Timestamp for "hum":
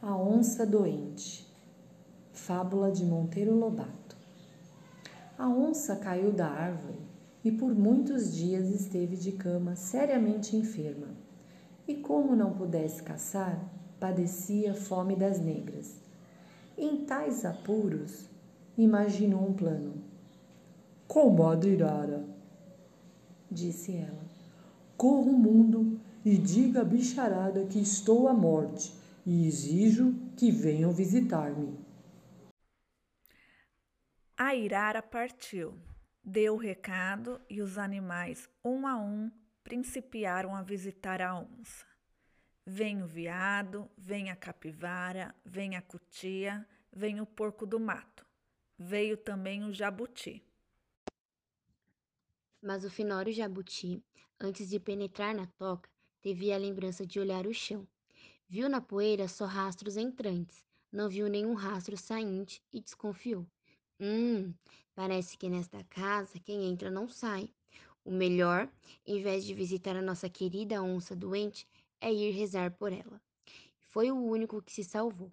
64.00-64.54